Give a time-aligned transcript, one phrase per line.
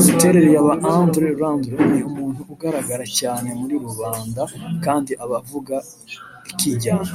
[0.00, 4.42] Imiterere ya ba Landry Landry ni umuntu ugaragara cyane muri rubanda
[4.84, 5.74] kandi aba avuga
[6.46, 7.12] rikijyana